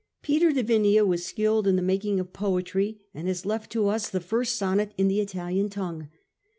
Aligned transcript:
Peter 0.23 0.51
de 0.51 0.63
Vinea 0.63 1.05
was 1.05 1.23
skilled 1.23 1.67
in 1.67 1.75
the 1.75 1.81
making 1.83 2.19
of 2.19 2.33
poetry, 2.33 2.99
and 3.13 3.27
has 3.27 3.45
left 3.45 3.71
to 3.71 3.87
us 3.87 4.09
the 4.09 4.19
first 4.19 4.55
sonnet 4.55 4.95
in 4.97 5.07
the 5.07 5.21
Italian 5.21 5.69
tongue. 5.69 6.09